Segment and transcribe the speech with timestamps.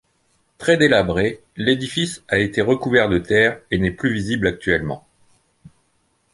[0.57, 5.05] Très délabré, l'édifice a été recouvert de terre et n'est plus visible actuellement.